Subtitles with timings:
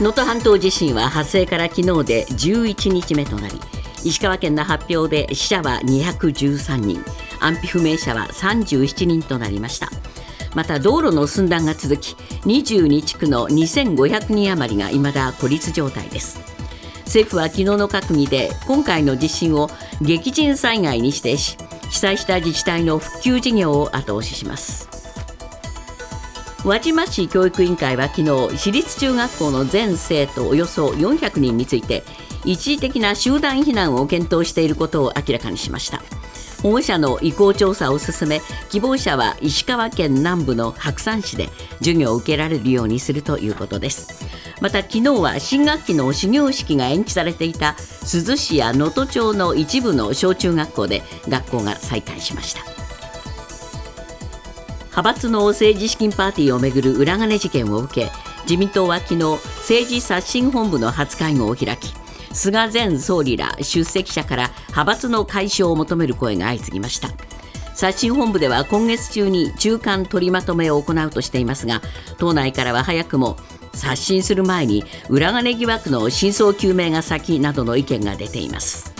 [0.00, 3.60] 能登半島地震は発生から昨日で11日目となり
[4.04, 7.04] 石川県の発表で死者は213人
[7.40, 9.88] 安否不明者は37人となりました。
[10.54, 12.14] また道路の寸断が続き
[12.46, 16.40] 22地区の2500人余りが未だ孤立状態です。
[17.04, 19.68] 政府は昨日の閣議で今回の地震を
[20.00, 21.56] 激甚災害に指定し
[21.90, 24.97] 被災した自治体の復旧事業を後押しします。
[26.64, 32.02] 輪島市教育委員会は昨日私立中学校の全生徒およそ400人について
[32.44, 36.02] 一時的な集団避難を検討していることを明らかにしました。
[36.62, 44.26] 保護者の意向調査を進め希望者は石川県南部の白山市で授業を受けられるようにするということです。
[44.60, 52.77] また昨日は新学期の始業式が延期されていた珠洲市や能登町の一部の小中学校で学校が再開しました。
[54.98, 58.10] 派閥の政治資金パーティーをめぐる裏金事件を受け
[58.42, 61.94] 自民党は昨日政治刷新本部の初会合を開き
[62.32, 67.10] 菅前総理ら出席者から派閥の解消を求める声が相次ぎました。
[67.76, 71.80] 刷新本部では今月中に中間取りまとめを行うとしていますが
[72.18, 73.36] 党内からは早くも
[73.74, 78.92] 刷新する前に裏金疑惑の真相究明が先などの意見が出ています。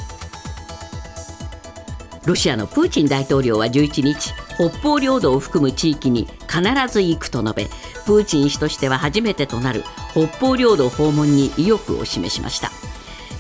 [2.25, 6.61] ロシアのプーチン大統領は11日北方領土を含む地域に必
[6.93, 7.65] ず行くと述べ
[8.05, 12.71] プーチン氏としては初めてとなる北方領土訪問に意欲を示しました。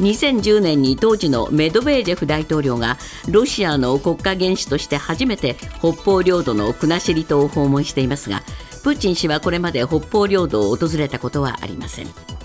[0.01, 8.43] 2010年に当時のメドベージェフ大統領がロシアの国家元首として初めて北方領土の国後島を訪問していますが
[8.85, 12.38] プーチン氏はこれまで北方領土を訪れたことはありません。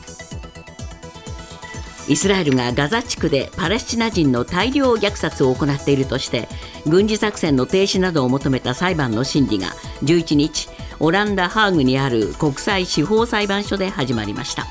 [2.13, 6.47] イスラエルがガザ地区でパレスチナ人の大量虐殺を行っているとして
[6.85, 9.69] 軍事作戦の停止などを求めた裁判の審理が
[10.03, 10.69] 11日
[10.99, 14.67] オランダ・ハーグにある国際司法裁判所で始まりました。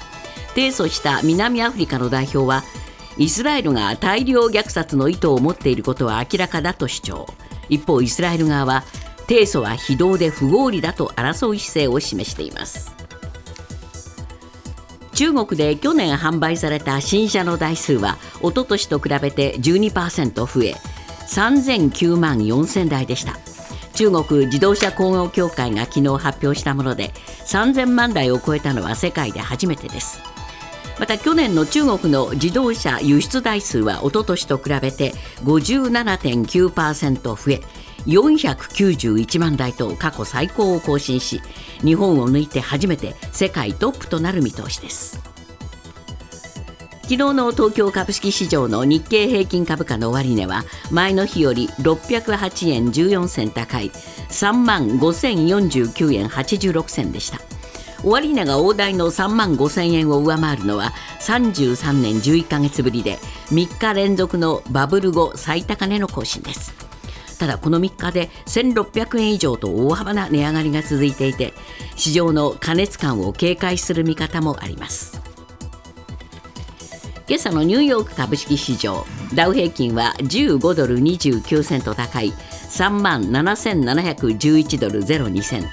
[0.51, 2.63] 提訴した南アフリカの代表は
[3.19, 7.27] イスラエルが大量虐殺の意図を持っていることは明らかだと主張。
[7.69, 8.85] 一方イスラエル側は
[9.27, 13.02] 提訴は非道で不合理だと争う姿勢を示しています。
[15.23, 20.75] 中国で去年販売された新車の台数は一昨年と比べて12%増え
[21.29, 23.39] 3009万4000台でした。
[23.95, 27.13] 中国自動車工業協会が昨日発表したもので
[27.47, 30.21] 3000万台を超えたのは世界で初めてです。
[30.99, 35.13] また去年の中国の自動車輸出台数は一昨年と比べて
[35.45, 37.61] 57.9%増え
[38.07, 41.41] 491万台と過去最高を更新し
[41.85, 45.21] 日本を抜いて初めて世界トップとなる見通しです。
[47.03, 57.39] 昨日の東京株式市場の日経平均株価の終値は前の日より608円14銭高い3万5049円86銭でした。
[58.03, 63.19] 終値が大台の3万5000円を上回るのは33年11ヶ月ぶりで
[63.51, 66.92] 3日連続のバブル後最高値の更新です。
[67.43, 71.53] ただこの3日で1600円以上と大幅な値上がりが続いていて
[71.97, 75.21] 市場の過熱感を警戒する見方もあります。
[77.27, 79.05] 今朝のニューヨーク株式市場
[79.35, 85.69] ダウ平均は15ドル29セント高い3万7711ドル02セント。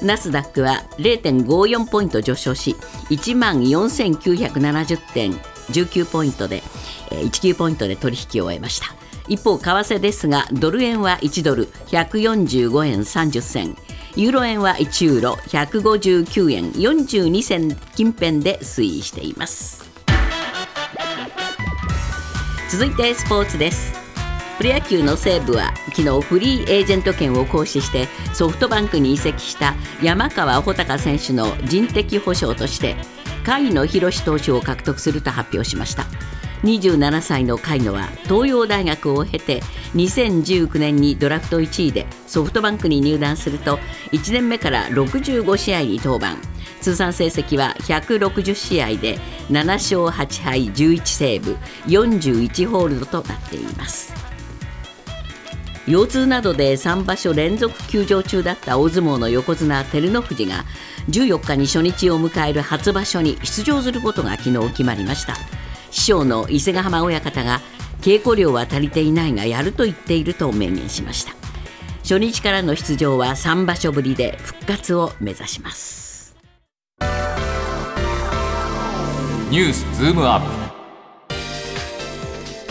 [0.00, 2.76] ナスダックは0.54ポイント上昇し
[3.10, 6.62] 1万4970.19ポイントで
[7.10, 8.94] 19ポイントで取引を終えました。
[9.28, 13.76] 一方為替ですがドル円は1ドル145円30銭。
[14.16, 19.90] ユーロ円は1ユーロ159円42銭近辺で推移しています。
[22.70, 23.92] 続いてスポーツです。
[24.58, 32.94] プロ野球の西武は昨日フリーエージェント権を行使してソフトバンクに移籍した山川穂高選手の人的保障として
[33.44, 36.04] 甲斐野博投手を獲得すると発表しました。
[36.64, 39.60] 27歳の甲斐野は東洋大学を経て
[39.94, 43.78] 2019年にドラフト1位でソフトバンクに入団すると
[44.12, 46.36] 1年目から65試合に登板
[46.80, 49.18] 通算成績は160試合で
[49.50, 51.56] 7勝8敗11セーブ
[51.86, 54.12] 41ホールドとなっています。
[55.86, 60.64] 腰痛などで3場所連続休場中だった大相撲の横綱照ノ富士が
[61.10, 65.36] 14日に初日を迎える初場所に出場することが昨日決まりました。
[65.94, 67.60] 師匠の伊勢ヶ濱親方が
[68.00, 71.34] 稽古量は足りていないがやると言っていると明言しました。
[72.02, 76.34] 初日からの出場は3場所ぶりで復活を目指します。
[79.50, 80.74] ニュースズームアップ。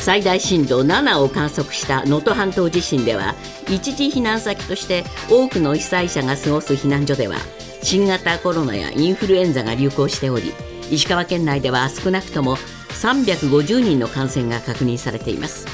[0.01, 3.35] 最大震度7を観測した能登半島地震では
[3.69, 7.37] 一時避難先として多くの被災者が過ごす避難所では
[7.81, 10.51] 新型コロナやインフルエンザが流行しており
[10.91, 12.57] 石川県内では少なくとも
[13.01, 15.67] 350人の感染が確認されています。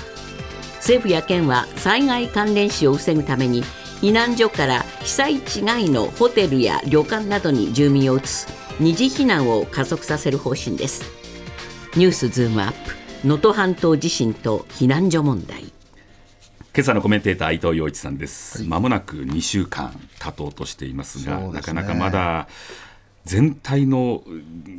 [0.77, 3.63] 政府や県は災害関連死を防ぐために
[4.01, 8.47] 避難所から被災地外のホテルや旅館などに住民を移す
[8.79, 11.03] 二次避難を加速させる方針です。
[11.95, 15.63] ニュースズームアップ能登半島地震と避難所問題。
[16.73, 18.63] 今朝のコメンテーター伊藤洋一さんです。
[18.63, 21.51] ま、もなく2週間経とうとしていますが、ね。
[21.51, 22.47] なかなかまだ
[23.29, 24.23] 全体の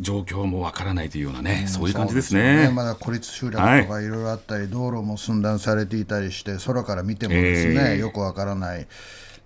[0.00, 2.68] 状況もわからないというようなね、そういう感じですそうね。
[2.74, 8.88] まだ孤立集落とかいろいろあったり、道路も寸断されていたりして、空から見てもですね、ええよくわからない。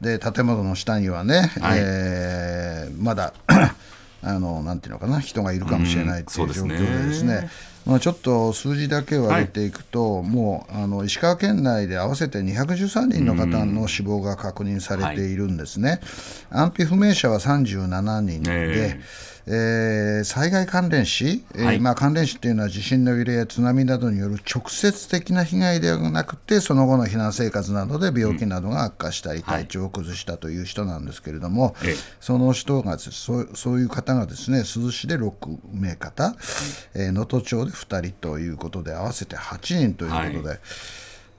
[0.00, 3.34] で建物の下にはね、はいえーまだ
[4.22, 7.50] あのなんていうのかな人がいるかもしれないっていう状況でですね。
[7.86, 16.00] まあ、ちょっと数字だけを上げていくと、もうあの石川県内で合わせて213人の方の死亡が確認されているんですね、
[16.50, 19.00] 安否不明者は37人で、え
[19.46, 21.80] えー災害関連死、えーはい。
[21.80, 31.94] まあ、関連死っていうのは地震の揺れや津波などによる直接的な被害ではなくてその後の避難生活などで病気などが悪化したり、体調を崩したという人なんですけれども、ええ。
[32.20, 36.34] その人がそうそういう方がですね珠洲市で6名方
[36.94, 40.60] えー能登、町で2人ということで合わせて8人ということで。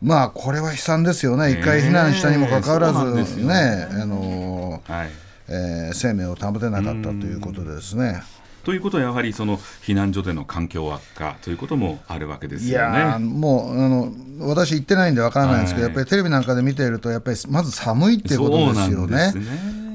[0.02, 3.88] まあこれは悲惨ですよね、一回避難したにもかかわらず、よね。
[3.90, 5.10] あのーはい、
[5.48, 8.24] えー生命を保てなかったということでですね。
[8.64, 13.26] ということはやはりその避難所での環境悪化ということもあるわけですよいやーね。
[13.26, 19.34] もうあの私行ってないんでわからないんですけど、はいやっぱりテレビなんかで見ているとやっぱりまず寒いっていうことですよね。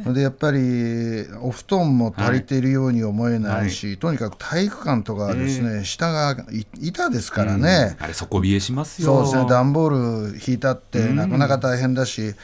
[0.07, 9.17] でやっぱりお布団も足りているように思えないし、とにかく体育館とかはですね、下がい板ですからね、あれ底冷えしますよ。
[9.17, 12.35] そうですね段ボール引いたってなかなか大変だし、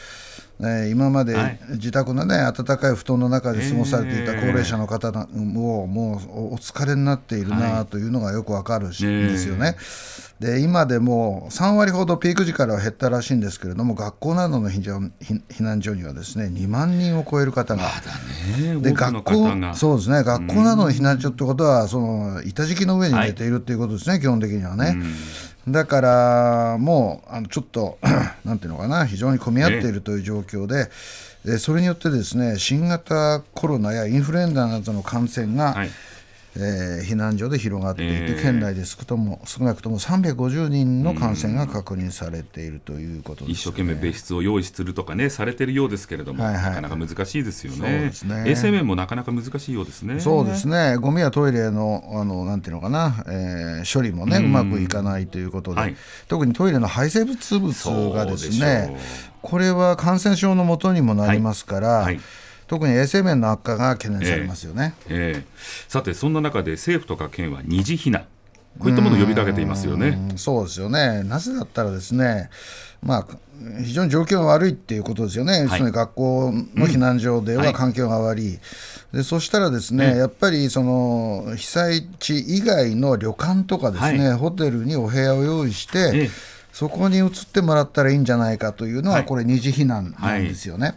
[0.59, 9.77] ね、今まではい自宅のね暖かい布団の中で過ごされていた高齢者の方なももうおお疲れになっているなというのがよくわかるし、ねですよね。
[10.41, 17.83] で今でも3割ほどピーク時からは減ったらしいんですけれども学校などの避難所にはですね2万人を超える方が。
[18.59, 24.97] ねで学校がそうですね学校などの避難所ってことはその板敷きの上に寝ているっていうことですね、基本的にはね。
[25.69, 27.99] だからもうあのちょっと
[28.45, 30.91] なんていうのかな非常に混み合っているという状況で、
[31.45, 35.91] でそれによってですね新型コロナやインフルエンザなどの感染が、はい
[36.57, 38.43] えー避難所で広がっていて、えー。
[38.43, 46.65] 県内で少とも少なくとも350人の感染が確認されているということです、一生懸命別室を用意するとかねされてるようですけれども、はいはい。
[46.65, 48.45] なかなか難しいですよそうねですね。
[48.47, 50.21] 衛生面もなかなか難しいようですね。
[50.21, 55.97] そうですね、ゴミやトイレのあのなんていうのかな、えー処理もね、うまくいかないということで、はい。
[56.29, 58.97] 特にトイレの排泄物物がですね、
[59.43, 62.05] これは感染症のもとにもなりますから、はい。
[62.05, 62.21] はい
[62.67, 64.95] 特に衛生面の悪化が懸念されますよね。
[65.09, 65.45] ええ
[65.89, 68.27] さてそんな中で政府とか県は二次避難。
[68.79, 70.09] こういったものを呼びかけていますよね。
[70.31, 72.51] うんそうですよね、なぜだったらですね、
[73.03, 73.27] まあ、
[73.83, 78.59] 非常に状況が悪いっていうことですよね、つまり学校の避難所ではいは環境が悪い、
[79.15, 86.31] でそしたらですね、ええやっぱりその被災地以外の旅館とかですね、ホテルにお部屋を用意して、ええ。
[86.77, 89.25] そこに移ってもらったらいいんじゃないかというのは、はい。
[89.25, 90.95] これ、二次避難なんですよね。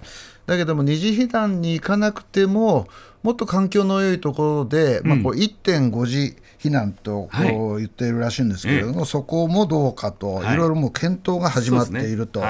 [0.49, 2.87] だけども、二次避難に行かなくても、
[3.21, 10.53] もっと環境の良いところで、まあ、こう1.5次避難とはいこう言っているらしいんですけれども、そこもどうかと、はい。
[10.55, 12.41] いろいろもう検討が始まっていると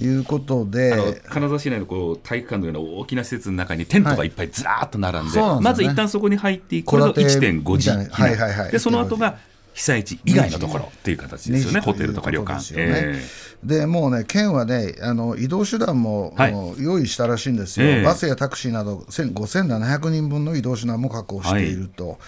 [0.00, 0.06] い。
[0.06, 5.64] うことで、金沢市内のこう体育館のような大きな施設の中にテントがいっぱいずらーっと並んで,、そうなんでね。
[5.64, 8.72] まず一旦そこに入ってこれの戸建て1.5次避難、みたいなはいはいはい。
[8.72, 9.38] でその後が
[9.74, 12.54] 被災地以外のところっていう形ですよね、ホテルとか旅館。
[12.54, 13.18] ですよね。
[13.64, 16.54] でもうね、県はね、あの移動手段も、はい。
[16.78, 18.02] 用意したらしいんですよ、ええ。
[18.02, 22.18] バスやタクシーなど1000 5700人分の移動手段も確保していると。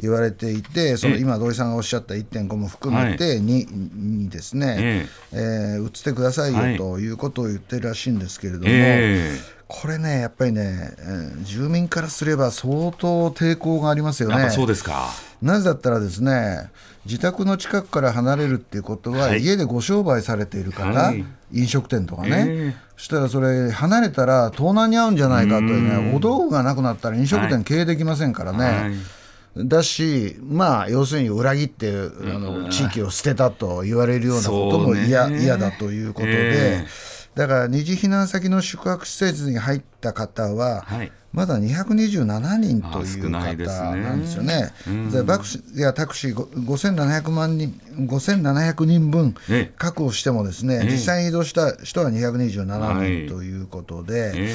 [0.00, 5.78] 言われていて、そのええ今、土井さんがおっしゃった1.5も含めてに、にですね、ええ。
[5.80, 6.72] ー移ってくださいはい。
[6.72, 9.36] よということを言ってるらしいんですけれども、え
[9.66, 14.50] これね、やっぱりね、えー住民からすれば相当抵抗がありますよね。
[14.50, 15.08] そうですか。
[15.42, 16.68] なぜだったらですね
[17.04, 19.40] 自宅の近くから離れるっていうことは、はい。
[19.40, 21.24] 家でご商売されている方、はい。
[21.52, 22.88] 飲食店とかね、ええ。
[22.96, 29.17] そしたらそれ離れたら盗難に遭うんじゃないかというねお道具がなくなったら飲食店経営できませんからね、はい
[29.66, 31.92] だしまあ要するに裏切ってあ
[32.38, 36.86] の地域を捨てたと言われるようなことも嫌,、嫌だということで、え
[37.34, 41.12] だから二次避難先の宿泊施設に入った方は、はい。
[41.30, 44.72] まだ227人とあいう方なんですよね。
[45.12, 49.72] でバスやタクシーご5700万人5700人分ええ。
[49.76, 50.90] 確保してもですね、ええ。
[50.90, 54.54] 実際に移動した人は227はい人ということで、え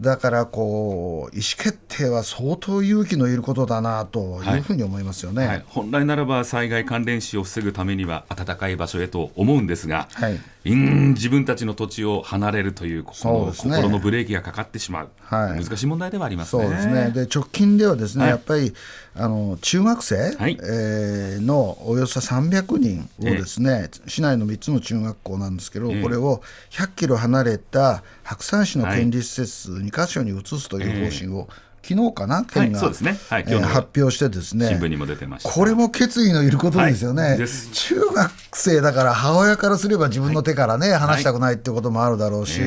[0.00, 16.62] だからこう意思決定は相当勇気のいることだなというふうに思いますよね、はい、本来ならば災害関連死を防ぐためには暖かい場所へと思うんですが、はい、ん自分たちの土地を離れるというこの、ね、心のブレーキがかかってしまう、はい、難しい問題ではありますね。
[16.64, 17.10] そうですね。
[17.10, 18.74] で直近ではですね、やっぱり
[19.14, 20.58] あの中学生、はい。
[20.62, 31.48] えー、のおよそ300人をですね、えー、市内の3つの中学校なんですけど、えー、これを100キロ離れた白山市の県立施設2か所に移すという方針を、
[31.82, 33.18] 昨日かな、県が、はいね。
[33.28, 35.50] はいえー、発表してですね、新聞にも出てました。
[35.50, 42.60] これも決意のいることですよね、はい、中学生だから母親からすれば自分の手からね、話したくないってこともあるだろうし、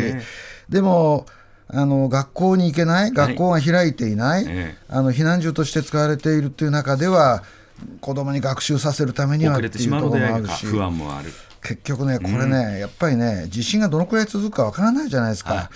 [0.70, 1.26] でも、
[1.68, 4.46] あの学校に行けない、学校が開いていない、
[4.90, 7.44] あの避難所として使われているという中では、
[8.02, 11.32] 子供に学習させるためにはっていうところもあるし、不安もある。
[11.64, 15.70] 結局ね、これね、うん、やっぱりね、地震がどのくらい続くかわからないじゃないですか。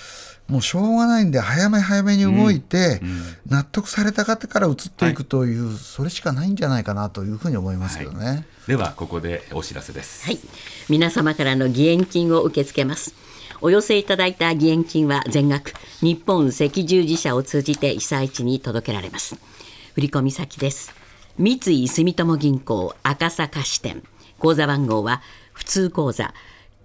[0.48, 3.02] はいもうしょうがないんで、早め早めに動いて、
[3.48, 8.26] 納得された方から移っていくという、それしかないんじゃないかなというふうに思いますけどね。
[8.26, 10.26] はい、では、ここでお知らせです。
[10.26, 10.40] はい。
[10.88, 13.14] 皆様からの義援金を受け付けます。
[13.60, 19.36] お寄せいただいた義援金は全額、日本赤十字社を通じて被災地に届けられます。
[19.96, 20.94] 振込先です。
[21.38, 24.02] 三井住友銀行赤坂支店。
[24.40, 26.34] 口座番号は、普通口座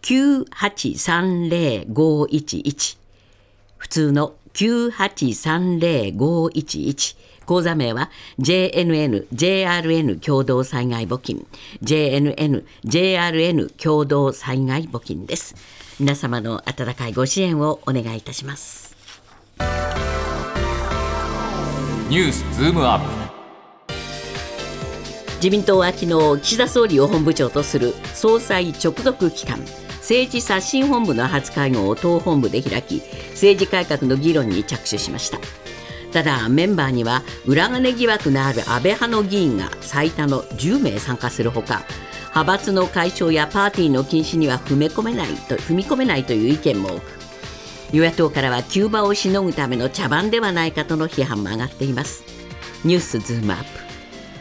[0.02, 3.01] 9830-511
[3.82, 11.44] 普通の9830-511口座名は JNN、JRN 共同災害募金。
[11.82, 15.56] JNN、JRN 共同災害募金です。
[15.98, 18.94] 皆様の温かいご支援をお願いいたします。
[22.08, 23.06] ニュースズームアップ。
[25.38, 29.58] 自民党は昨日岸田総理を本部長とする総裁直属機関
[30.02, 35.38] 政治刷新本部の初会合を党本部で開き政治改革の議論に着手しました。
[36.12, 41.84] ただメンバーには裏金疑惑のある安倍派の議員が最多の10名参加するほか
[42.34, 47.02] 派閥の解消やパーティーの禁止には踏み込めないと踏み込めないという意見も多く
[47.92, 52.24] 与野党からは急場をしのぐための茶番ではないかとの批判も上がっています。
[52.84, 53.68] ニュースズームアップ。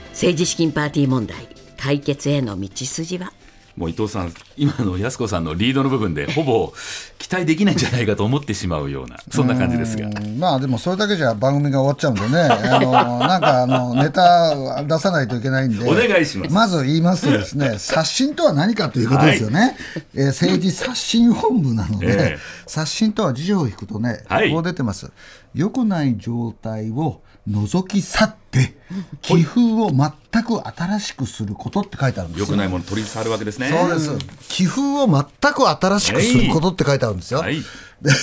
[0.10, 3.32] 政治資金パーティー問題解決への道筋は？
[3.78, 6.74] もう伊藤さん、今の安子さんのリードの部分で、ほぼ
[7.18, 10.10] 期待できないんじゃないかと思ってしまうような、そんな感じですが。
[10.38, 16.54] まあでも、それだけじゃ番組が終わっちゃうんでね、 あのなんかあのネタ出さないといけないんで、お願いします。
[16.54, 19.74] まず言いますとですね、 刷新とは何かということですよね、はい、
[20.16, 22.38] えー、政治刷新本部なので、えー、
[22.68, 25.12] 刷新とは辞書を引くとね、はい、こう出てます。
[25.54, 28.76] 良くない状態を覗き去って
[29.22, 32.46] 寄付を全く新しくすることって書いてあるんですよ。
[32.48, 33.70] よくないもの取り去るわけですね。
[33.70, 34.18] そうです。
[34.50, 37.40] 寄付を全く新しくすることって書いてあるんですよ。
[37.40, 37.62] はい、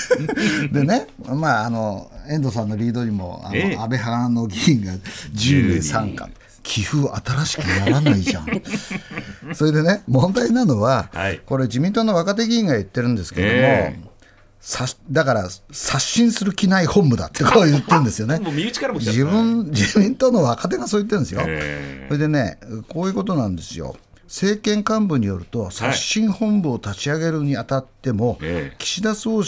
[0.70, 6.28] でね、まああの遠藤さんのリードにもあの、えー、安倍派の議員が10名参加。
[6.64, 8.46] 寄付新しくならないじゃん。
[9.54, 14.07] それでね問題なのは、はい、これ自民党の若手議員が言ってるんですけども、えー
[15.10, 18.38] だから刷新する気ない本部だってこう 言ってるんですよね。
[19.12, 21.40] 自分自民党の若手がそう言ってるんですよ。
[22.08, 23.96] それでねこういうことなんですよ。
[24.24, 29.42] 政権幹部によると刷新本部を立ち上げるにあたっても、はい、岸田総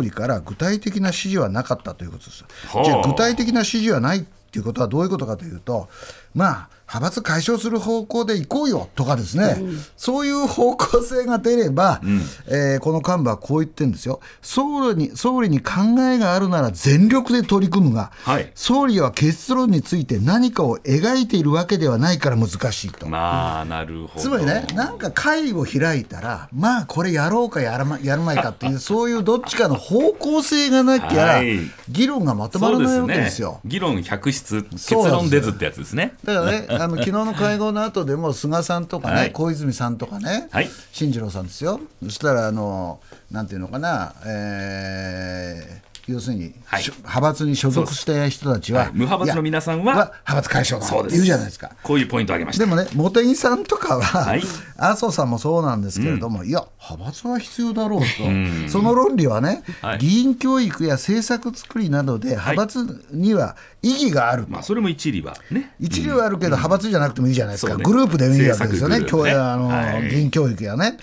[0.00, 2.44] 理から具体的な指示はなかったということです。
[2.84, 5.88] じゃあ具体的な指示はないっていうことはどういうことかというと
[6.34, 14.20] まあ派閥解消する方向で行こうよとかですね、うん、そういう方向性が出れば、うん、えー、この幹部はこう言ってるんですよ。
[14.42, 15.72] 総理に総理に考
[16.12, 23.08] えがあるなら全力で取り組むが、はい、総理は結論について何かを描いているわけではないから難しいと。
[23.08, 24.20] まあ、なるほど。
[24.20, 33.60] つまりね、なんか会を開いたら、まあこれやろうかやら,、ま、やるまいかっていう、 そういうどっちかの方向性がなきゃ、はい、議論がまとまらないわけですよ。
[33.62, 36.14] すね、議論百出、結論出ずってやつですね。
[36.24, 43.00] だからねあの昨日の会合の後でも菅さんとかね、はい、小泉さんとかね、はい、進次郎さんですよ、そしたらあの、
[43.30, 51.72] なんていうのかな、えー、要するに、はい、派閥に所属した人たちは、はい、無派閥の皆さんは派閥解消だって言うじゃないですか。
[51.82, 52.64] こういうポイントを挙げました。
[52.64, 54.42] でもね茂木さんとかは、はい、
[54.76, 59.62] 麻生さんもそうなんですけれども、うん、いや派閥は必要だろうと、その論理はね、
[59.98, 65.74] 議員教育や政策作りなどで派閥には意義があるまあ、それも一理はね。
[65.78, 70.98] 一理はあるけど、派閥じゃなくてもいいじゃないですか、グループでもいいわけですよね、ねあの議員教育やね、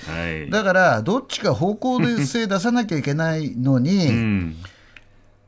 [0.50, 4.56] だからどっちか方向性出さなきゃいけないのに、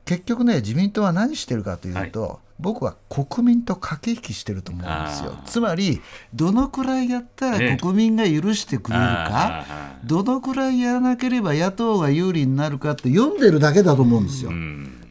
[0.05, 5.37] 結局ね自民党は何してるかというと、はい、僕は国民と駆け引きしてると思うんですよ。
[5.45, 6.01] つまり
[6.33, 9.65] どのくらいやったら国民が許してくれるか、
[10.03, 14.51] どのくらいやらなければ野党が有利になるかって読んでるだけだと思うんですよ。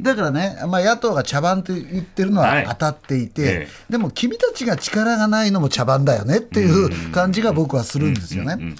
[0.02, 8.74] だからね、まあ、野党が茶番って言ってるのは当たっていて、はいでも君たちが力がないのも茶番だよねっていう感じが僕はするんですよね。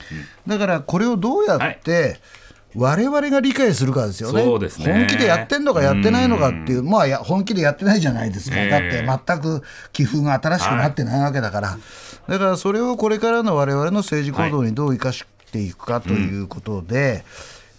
[0.47, 2.21] だからこれをどうやって、はい
[2.75, 4.49] 我々が理解するかですよね、ね。
[4.49, 9.62] 本気でやってんのかやってないのかっていう、まあや、本気でやってないじゃないですか、だって全く
[9.93, 11.79] 寄付が新しくなってないわけだから、は
[12.29, 17.23] い、だからそれをこれからの我々の政治行動にどう生かしていくかということで、はいうん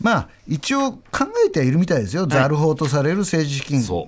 [0.04, 1.00] まあ、一応考
[1.48, 4.06] えてはいるみたいですよ、ざる法とされる政治資金、政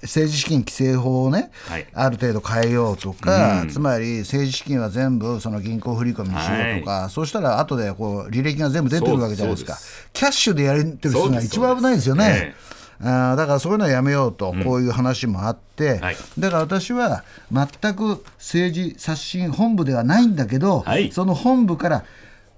[0.00, 9.76] 治資金規正法をね、はい、ある程度変えようとか、うん、つまり政治資金は全部その銀行振り込みにしようとか、はい、そうしたら後でこう履歴が全部出てるわけじゃないですか、
[10.12, 12.54] キャッシュでやれてる人が一番危ないですよね。
[13.02, 22.04] あだからそういうのはやめようと、こういう話もあって、うんはい、だから私は全く政治刷新本部ではないんだけど、はい、その本部から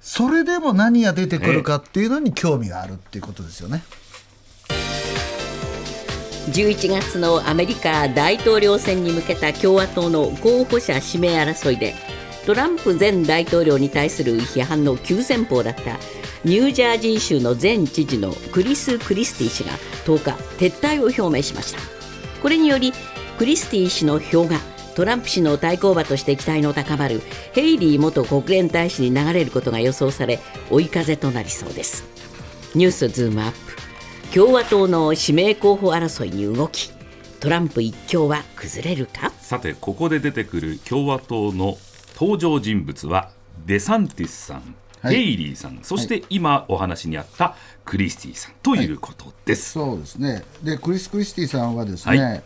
[0.03, 3.85] それでも何が出てくるかっていうのに興味があるっていうことですよね。
[6.51, 11.95] 11月のアメリカ大統領選に向けた共和党の候補者指名争いで
[12.45, 15.97] トランプ前大統領に対する批判の急先鋒だった
[16.45, 19.71] ニュージャージー州の前知事のクリス・クリスティ氏が
[20.05, 21.79] 10日撤退を表明しました
[22.43, 22.93] これにより
[23.39, 24.59] クリスティ氏の票が
[24.95, 27.23] トランプ氏の対抗馬として期待の高まる
[27.53, 30.39] ヘイリー元国連大使に流れることが予想され
[30.71, 32.05] 追い風となりそうです。
[32.75, 33.59] ニュースズームアップ。
[34.35, 36.91] 共和党の指名候補争いに動き
[37.41, 39.31] トランプ一強は崩れるか？
[39.41, 41.77] さてここで出てくる共和党の
[42.15, 43.31] 登場人物は
[43.67, 50.45] デサンティスさんヘイリーさん、そして今お話にあったクリスティさんということです、はい、そうですね。
[50.63, 52.43] でクリス・クリスティさんはですね、はい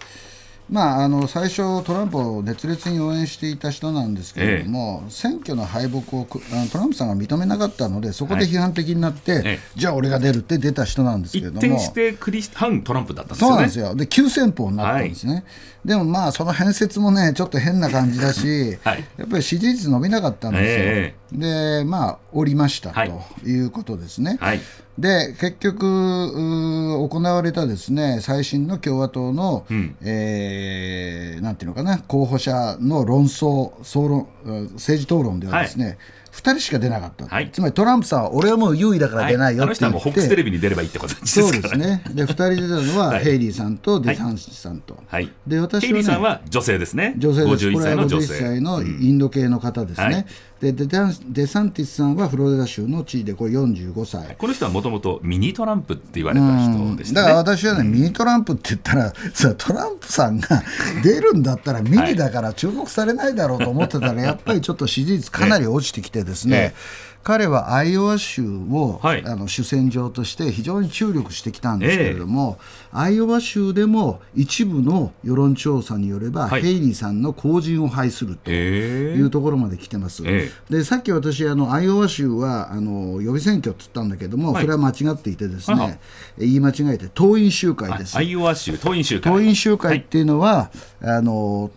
[0.68, 6.40] まあ、あの最初、トランプを熱烈に応援していた人なんですけれども、ええ、選挙の敗北をト
[6.78, 13.52] ランプさんが認めなかったので、そこで批判的になって、はい、じゃあ俺が出るって出た人なんですけれども、一転してクリス反トランプだったんですよね。
[13.52, 13.94] そうなんですよ。
[13.94, 15.44] で急先鋒になったんですね、はい、
[15.84, 21.25] でもまあ、その変説もね、ちょっと変な感じだし、 はい、やっぱり支持率伸びなかったんですよ。
[21.32, 24.38] えで、まあ、降りましたということですね。
[24.40, 24.60] はい。
[24.98, 34.28] で結局行われたですね最新の共和党の、うん、えー、なんていうのかな候補者の論争総論
[34.72, 35.98] 政治討論ではですね、はい。
[36.36, 42.02] 2人しか出なかった、はい、つまりトランプさんは俺はもう優位だから出ないよって言って、はい、あの人はもうホックステレビに出ればいいってことですそうですね。
[42.10, 47.14] で2人出たのは、ヘイリーさんとデサンシさんと、はい、で私は、ね、ヘイリーさんは女性ですね。
[47.16, 47.68] 女性です。
[47.68, 48.26] 51歳の女性。
[48.38, 50.26] 歳のインド系の方ですね、
[50.60, 54.36] でデデサンティスさんはフロリダ州の知事でこれ45歳。
[54.36, 60.62] この人はもともとミニトランプって言われた人でした、ね、だから私はね、ミニトランプって言ったら さトランプさんが
[61.02, 66.74] 出るんだったらミニだから注目されないだろうと思ってたら、やっぱりちょっと支持率かなり落ちてきてですね、
[67.26, 72.58] 彼はアイオワ州を、はい、あの主戦場として非常に注力してきたんですけれども、
[72.92, 80.22] えー、アイオワ州でも一部の世論調査によれば、はい、ヘイリーさんの後陣を排するというところまで来てます。
[80.24, 85.98] えー、でさっき私あのアイオワ州はあの予備選挙って言ったんだけども、はい、それは間違っていてですね
[86.38, 88.16] 言い間違えて党員集会です。
[88.16, 89.32] アイオワ州党員集会。
[89.32, 91.70] 党員集会っていうのは、あの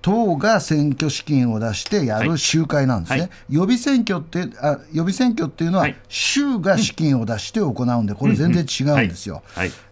[0.00, 9.42] 党が選挙資金を出してやる集会なんですね、はい、予備選挙ってあ予備選挙っていうのは、州が資金を出して行うんで、これ全然違うんですよ。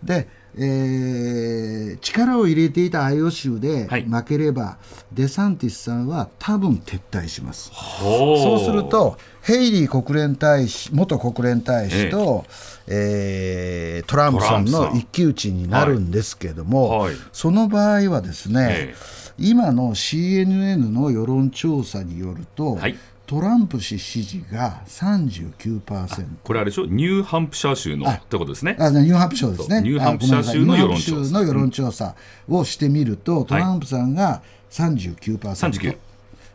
[0.02, 4.78] でえー、力を入れていたアイオ州で負ければ、は
[5.12, 7.72] い、デサンティスさんは多分撤退します。
[8.00, 12.44] そうするとヘイリー国連大使元国連大使と、
[12.86, 14.02] ええ。
[14.06, 17.10] ー、トランプさんの一騎打ちになるんですけれども、はい。
[17.10, 18.94] はい、その場合はですね、
[19.38, 26.86] 今の CNN の世論調査によると、はい、トランプ氏支持が39%これあれでしょ？
[26.86, 28.76] ニューハンプシャー州のってことですね。
[28.78, 29.82] あニューハンプシャーですね。
[29.82, 31.52] ニューハンプシャー州の世論調査。
[31.52, 32.14] 論調査
[32.48, 35.98] をしてみると、トランプさんが39%、はい、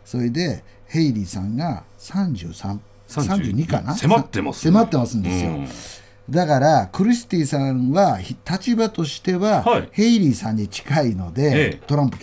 [0.05, 3.95] それでヘイリーさんが33 32かな？
[3.95, 5.67] 迫ってます、ね、迫ってますんですよ、うん
[6.29, 12.17] だからクリスティさんは立場としては、はい、ヘイリーさんに近いので、ええ、トランプ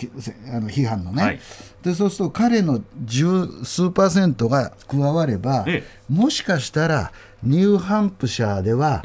[0.51, 1.39] あの批判のね、はい、
[1.83, 7.11] でそうすると彼の十数パーセントが加われば、え、もしかしたら
[7.43, 9.03] ニューハンプシャーでは、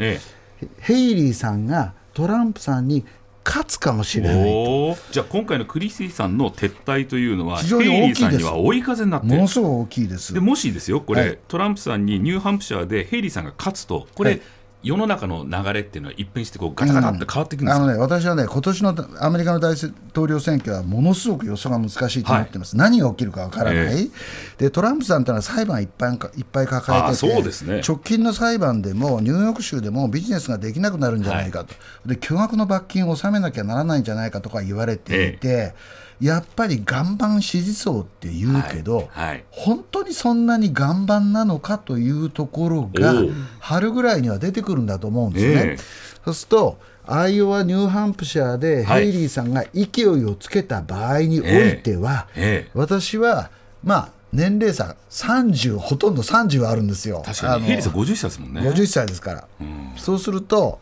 [0.78, 3.04] ヘイリーさんがトランプさんに
[3.44, 8.20] 勝つかもしれないじゃあ今回のクリスティさんの撤退というのは、非常に大きいです。
[8.22, 9.26] ヘイリーさんには追い風になって。
[9.26, 10.32] ものすごい大きいです。
[10.32, 14.42] でもしですよ、これ、はい、トランプさんにニューハンプシャーでヘイリーさんが勝つと、これ、はい
[14.82, 19.92] 世の中の流れっていうのは一変してこうガタガタって変わっていくんですか、うん、あのね、私はね、今年のアメリカの大統
[20.26, 24.10] 領選挙はものすごく予想が難しいと思ってます、はい、何が起きるかわからない、えー、
[24.58, 35.48] で、トランプさんというのは裁判いっぱいいっぱい抱えてて、ね、直近の裁判でも、ニューヨーク州でもビジネスができなくなるんじゃないかと、はい、で巨額の罰金を納めなきゃならないんじゃないかとか言われていて。
[35.48, 43.12] えーやっぱり岩盤支持層って言うけど、はいはい、本当にそんなに岩盤なのかというところが
[43.58, 45.52] 春ぐらいには出てくるんだと思うんですね。
[45.72, 45.78] えー、
[46.24, 53.50] そうするとアイオワ、ニューハンプシャーでヘイリーさんが勢いをつけた場合においては、えーえー、私は
[53.82, 57.22] まあ年齢差30ほとんど30あるんですよ。
[57.26, 58.60] 確かにヘイリーさん50歳ですもんね。
[58.60, 59.48] 50歳ですから。
[59.60, 60.78] うん、そうすると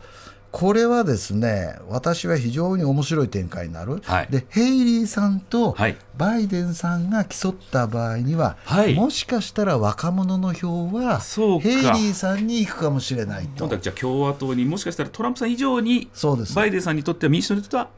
[0.51, 5.75] これはですね私は非常に面白い展開になる、はい、でヘイリーさんと
[6.17, 13.67] バイデンさんが競った場合には、はい、もしかしたら若者の票はヘイリーさんに行くかもしれないと。
[13.77, 16.09] じゃあ共和党にもしかしたらトランプさん以上に
[16.53, 17.89] バイデンさんにとっては民主党にとっては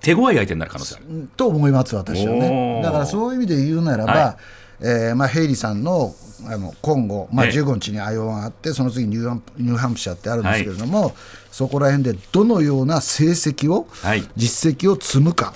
[0.00, 1.28] 手強い相手になる可能性ある。
[1.36, 2.80] と思います私はね。
[2.82, 6.14] だからそういう意味で言うならば、はいえーまあ、ヘイリーさんの
[6.46, 11.12] あの今後、まあ、15日にアイオワがあって、その次ニューハンニューハンプシャーってあるんですけれども、はい、
[11.50, 15.52] そこら辺でどのような成績を、はい、実績を積むか、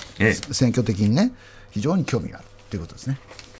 [0.52, 1.32] 選挙的にね、
[1.70, 3.18] 非常に興味があるということですね。